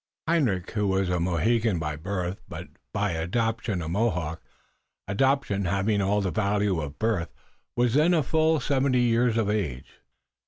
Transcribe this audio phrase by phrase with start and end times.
[0.27, 4.41] Hendrik, who was a Mohegan by birth but by adoption a Mohawk,
[5.07, 7.29] adoption having all the value of birth,
[7.75, 9.99] was then a full seventy years of age.